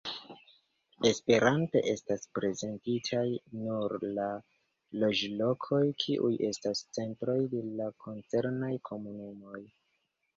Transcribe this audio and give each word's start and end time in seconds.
Esperante 1.07 1.81
estas 1.89 2.23
prezentitaj 2.37 3.25
nur 3.65 3.95
la 4.19 4.25
loĝlokoj, 5.03 5.81
kiuj 6.05 6.31
estas 6.49 6.81
centroj 6.99 7.37
de 7.53 7.61
la 7.83 7.91
koncernaj 8.07 8.71
komunumoj. 8.91 9.61